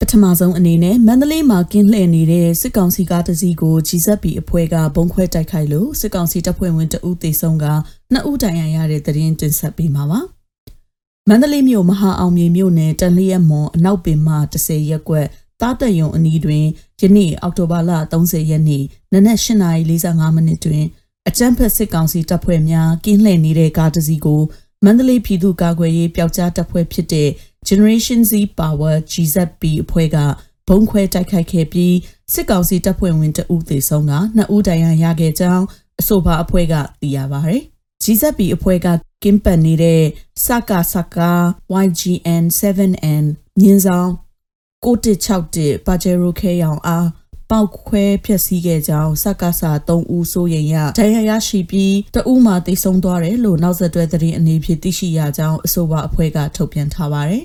[0.00, 7.64] ပထမဆုံးအနေနဲ့မန္တလေးမှာကင်းလှည့်နေတဲ့စစ်ကောင်စီကားတစ်စီးကို GZP အဖွဲ့ကဘုံခွဲတိုက်ခိုက်လို့စစ်ကောင်စီတပ်ဖွဲ့ဝင်တအုပ်သေဆုံးက
[8.12, 10.20] နှစ်ဦးတိုင်ရရတဲ့တဲ့ရင်တင်ဆက်ပေးမှာပါ။
[11.28, 14.28] မန္တလေးမြို့မဟာအောင်မြေမြို့နယ်တန်လျက်မွန်အနောက်ပင်မ
[14.60, 15.26] 30ရက်ကွက်
[15.60, 16.64] တားတက်ယုံအနီးတွင်
[17.00, 20.84] ယနေ့အောက်တိုဘာလ30ရက်နေ့နနက်8:45မိနစ်တွင်
[21.28, 24.42] အကြမ်းဖက်စစ်ကောင်စီတပ်ဖွဲ့များကင်းလှည့်နေတဲ့ကားတစ်စီးကို
[24.84, 27.28] မန္တလေးပြည်သူ့ကာကွယ်ရေးပျောက်ကြားတပ်ဖွဲ့ဖြစ်တဲ့
[27.68, 30.16] Generation Z Power GZP အဖွဲ့က
[30.68, 31.96] ဘုံခွဲတိုက်ခိုက်ခဲ့ပြီး
[32.32, 35.64] စစ်ကောင်စီတပ်ဖွဲ့ဝင်တဦးသေဆုံးကနှစ်ဦးဒဏ်ရာရခဲ့ကြောင်း
[36.00, 37.54] အဆိုပါအဖွဲ့ကသိရပါဗျ။
[38.02, 38.86] GZP အဖွဲ့က
[39.22, 40.02] ကင်းပတ်နေတဲ့
[40.44, 41.32] စကာစကာ
[41.84, 43.24] YGN 7N
[43.60, 44.10] မြင်းဆောင်
[44.84, 47.06] 6161ပါဂျေရိုခဲရောင်အား
[47.50, 57.44] ပောက်ခွဲဖျက်ဆီးခဲ့ကြောင်းစက္ကဆာ3ဦးစိုးရင်ရဒဏ်ရာရရှိပြီးတဦးမှတိတ်ဆုံးသွားတယ်လို့နောက်ဆက်တွဲသတင်းအနေဖြင့်သိရှိရကြောင်းအဆိုပါအဖွဲ့ကထုတ်ပြန်ထားပါတယ်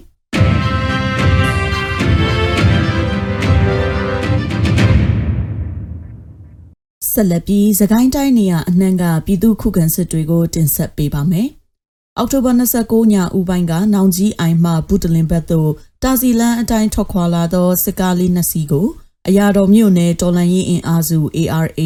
[7.12, 11.50] ဆက်လက်ပြီးသခိုင်းတိုင်းနေရအနှံ့ကပြည်သူခုခံစစ်တွေကိုတင်ဆက်ပေးပါမယ်။
[12.18, 15.72] အောက်တိုဘာ29ညဦးပိုင်းကနောင်ကြီးအိုင်မှဘူတလင်ဘတ်သို့
[16.04, 18.88] တာစီလန်အတိုင်းထွက်ခွာလာသောစစ်ကားလေးနှစ်စီးကို
[19.28, 21.82] အရာတော်မြို့နယ်တော်လန်ရေးအင်အားစု ARA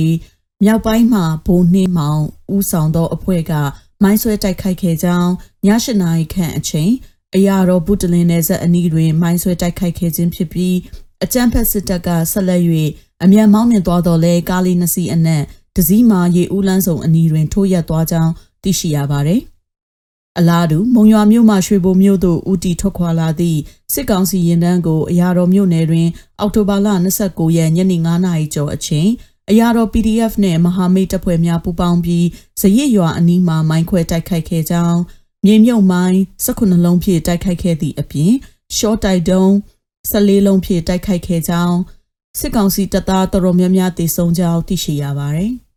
[0.63, 2.21] မြောက်ပိုင်းမှာဘုံနှင်းမောင်
[2.55, 3.53] ဦးဆောင်သောအဖွဲ့က
[4.03, 5.29] မိုင်းဆွဲတိုက်ခိုက်ခဲ့ကြောင်း
[5.65, 6.91] ည၈နာရီခန့်အချိန်
[7.35, 10.75] အရာတော်ဘုတလင်နယ်ဆက်အနီးတွင်မိုင်းဆွဲတိုက်ခိုက်ခဲ့ခြင်းဖြစ်ပြီး
[11.23, 12.61] အကြမ်းဖက်စစ်တပ်ကဆက်လက်၍
[13.23, 15.43] အမြန်မောင်းမြင်သွားတော်လဲကားလေးနှစ်စီးအနက်
[15.75, 18.31] တစည်းမှာရေဦးလန်းဆောင်အနီးတွင်ထိုးရက်သွားကြောင်း
[18.63, 19.41] သိရှိရပါသည်
[20.39, 23.59] အလားတူမုံရွာမြို့မှရွှေဘိုမြို့သို့ဦးတီထွက်ခွာလာသည့်
[23.93, 26.07] စစ်ကောင်စီရင်တန်းကိုအရာတော်မြို့နယ်တွင်
[26.39, 26.87] အောက်တိုဘာလ
[27.21, 29.09] 29ရက်ညနေ9နာရီကျော်အချိန်
[29.49, 32.25] အရာတော် PDF နဲ့မဟာမိတ်တပ်ဖွဲ့များပူးပေါင်းပြီး
[32.61, 34.99] ဇရစ်ရွာအနီးမှာမိုင်းခွဲတိုက်ခိုက်ခဲ့ကြောင်း
[35.45, 38.31] မြေမြုပ်မိုင်း19လုံးဖြင့်တိုက်ခိုက်ခဲ့သည့်အပြင်
[38.77, 39.49] ရှော့တိုက်တုံး
[40.11, 41.77] 14လုံးဖြင့်တိုက်ခိုက်ခဲ့ကြောင်း
[42.39, 45.53] စစ်ကောင်စီတပ်သားတော်တော်များများတေဆုံးကြောင်းသိရှိရပါတယ်။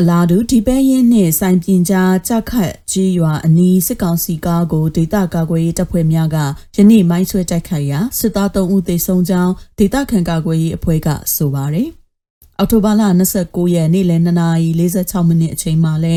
[0.00, 6.36] အလားတူဒီပဲရင်နှင့်စိုင်ပြင်ကြားကြခတ်ကြီးရွာအနီးစစ်ကောင်စီကားကိုဒေသကာကွယ်ရေးတပ်ဖွဲ့များက
[6.76, 11.88] ယနေ့မိုင်းဆွဲတိုက်ခိုက်ရာစစ်သား3ဦးသေဆုံးကြောင်းဒေသခံကာကွယ်ရေးအဖွဲ့ကဆိုပါတယ်။
[12.58, 13.02] အောက်တိုဘာလ
[13.38, 16.16] 29ရက်နေ့လယ်2:46မိနစ်အချိန်မှာလဲ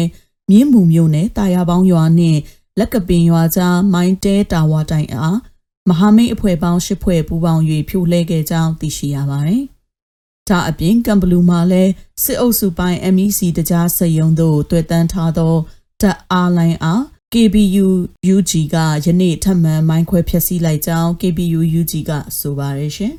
[0.49, 2.39] မြင်းမူမြို့နယ်တာယာပေါင်းရွာနှင့်
[2.79, 5.37] လက်ကပင်ရွာကြားမိုင်းတဲတာဝါတိုင်အား
[5.89, 9.63] မဟာမိတ်အဖွဲ့ပေါင်း၈ဖွဲ့ပူးပေါင်း၍ဖြိုလှဲခဲ့ကြောင်းသိရှိရပါတယ်။
[10.49, 11.91] ဒါအပြင်ကံဘလူးမှာလည်း
[12.23, 15.55] စစ်အုပ်စုပိုင်း MEC တကြားစက်ယုံတို့တွေ့တန်းထားသော
[16.01, 17.01] တပ်အားလိုင်းအား
[17.33, 17.87] KBU
[18.35, 18.75] UG က
[19.05, 23.13] ယနေ့ထပ်မံမိုင်းခွဲဖျက်ဆီးလိုက်ကြောင်း KBU UG ကဆိုပါတယ်ရှင်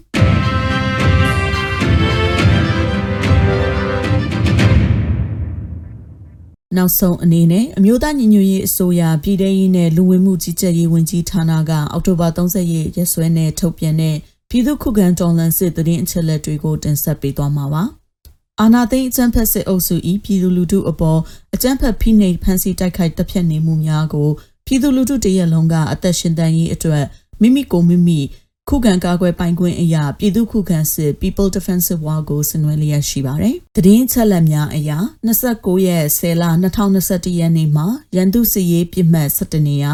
[6.77, 14.17] နောက်ဆုံးအနေနဲ့အမျိုးသားညီညွတ်ရေးအစိုးရပြည်ထရေးနဲ့လူဝင်မှုကြီးကြပ်ရေးဝန်ကြီးဌာနကအောက်တိုဘာ30ရက်ရက်စွဲနဲ့ထုတ်ပြန်တဲ့
[14.55, 17.83] ပြည်သူ့ခုခံတော်လှန်စစ်တရင်အချက်လက်တွေကိုတင်ဆက်ပေးသွားမှာပါ။
[18.61, 21.21] အာနာသိန်းအကြမ်းဖက်စစ်အုပ်စု၏ပြည်သူလူထုအပေါ်
[21.55, 24.29] အကြမ်းဖက်ဖိနှိပ်ဖမ်းဆီးတိုက်ခိုက်တပ်ဖြတ်နေမှုများကို
[24.67, 27.05] ပြည်သူလူထုတရက်လုံးကအသက်ရှင်တန်ရေးအတွက်
[27.41, 28.21] မိမိကိုမိမိ
[28.69, 36.45] ခုခံကာကွယ်ပိုင်ခွင့်အရာပြည်သူ့ခုခံစစ် People Defensive War ကိုဆင်နွှဲလျက်ရှိပါတယ်။တည်င်းချက်လက်များအရာ29ရက်10လ
[36.93, 37.87] 2021ရက်နေ့မှာ
[38.17, 39.93] ရန်သူစစ်ရေးပြစ်မှတ်17နေရာ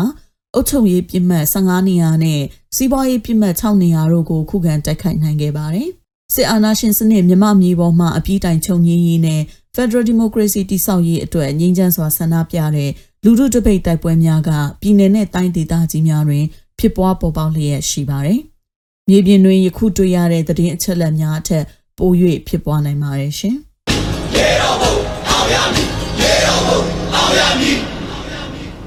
[0.54, 2.40] အုပ်ချုပ်ရေးပြစ်မှတ်15နေရာနဲ့
[2.76, 5.88] စီးပွားရေးပြစ်မှတ်6နေရာတို့ကိုခုခံတိုက်ခိုက်နိုင်ခဲ့ပါတယ်။
[6.34, 9.40] စစ်အာဏာရှင်စနစ်မြမမြေပေါ်မှာအပြည့်တိုင်ချုပ်ငြင်းရေးနဲ့
[9.74, 12.90] Federal Democracy တိဆောက်ရေးအတွက်ငြိမ်းချမ်းစွာဆန္ဒပြတဲ့
[13.24, 14.50] လူထုတပိတ်တိုက်ပွဲများက
[14.80, 16.44] ပြည်내နဲ့တိုင်းဒေသကြီးများတွင်
[16.78, 18.40] ဖြစ်ပွားပေါ်ပေါက်လျက်ရှိပါတယ်။
[19.08, 21.64] မြေပြင်တွင်ယခုတွေ့ရတဲ့သတင်းအချက်အလက်များအထက်
[21.98, 22.10] ပို၍
[22.48, 23.56] ဖြစ်ပွားနိုင်ပါတယ်ရှင်။
[24.34, 24.94] ရေတော်ဘုံ
[25.28, 25.88] အောင်ရမည်
[26.20, 26.80] ရေတော်ဘုံ
[27.14, 27.97] အောင်ရမည်